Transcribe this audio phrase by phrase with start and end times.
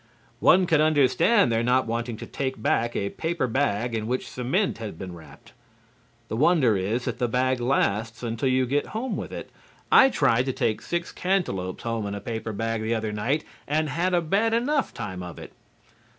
[0.39, 4.79] One can understand their not wanting to take back a paper bag in which cement
[4.79, 5.53] has been wrapped.
[6.27, 9.51] The wonder is that the bag lasts until you get home with it.
[9.91, 13.89] I tried to take six cantaloups home in a paper bag the other night and
[13.89, 15.53] had a bad enough time of it.